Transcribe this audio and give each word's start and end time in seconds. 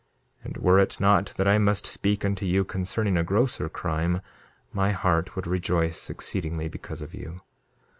And 0.43 0.57
were 0.57 0.79
it 0.79 0.99
not 0.99 1.27
that 1.37 1.47
I 1.47 1.59
must 1.59 1.85
speak 1.85 2.25
unto 2.25 2.43
you 2.43 2.63
concerning 2.65 3.17
a 3.17 3.23
grosser 3.23 3.69
crime, 3.69 4.21
my 4.73 4.93
heart 4.93 5.35
would 5.35 5.45
rejoice 5.45 6.09
exceedingly 6.09 6.67
because 6.67 7.03
of 7.03 7.13
you. 7.13 7.41